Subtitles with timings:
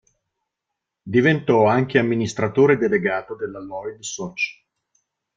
[1.03, 4.41] Diventò anche amministratore delegato della “Lloyd” Soc.